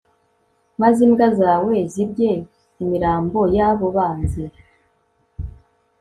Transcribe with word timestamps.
maze 0.81 0.99
imbwa 1.07 1.27
zawe 1.39 1.73
zirye 1.91 2.31
imirambo 2.81 3.39
y'abo 3.55 3.85
banzi 3.95 4.43